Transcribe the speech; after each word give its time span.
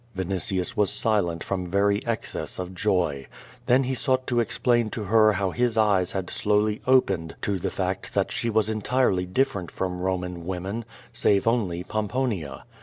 Vinitius 0.15 0.75
was 0.75 0.89
silent 0.91 1.43
from 1.43 1.63
very 1.63 2.03
excess 2.07 2.57
of 2.57 2.73
joy. 2.73 3.27
Then 3.67 3.83
he 3.83 3.93
sought 3.93 4.25
to 4.25 4.39
explain 4.39 4.89
to 4.89 5.03
her 5.03 5.33
how 5.33 5.51
his 5.51 5.77
eyes 5.77 6.13
had 6.13 6.27
slowly 6.31 6.81
opened 6.87 7.35
to 7.43 7.59
the 7.59 7.69
fact 7.69 8.15
that 8.15 8.31
she 8.31 8.49
was 8.49 8.67
entirely 8.67 9.27
different 9.27 9.69
from 9.69 10.01
Roman 10.01 10.43
women, 10.47 10.85
save 11.13 11.45
only 11.45 11.83
Pomponia. 11.83 12.63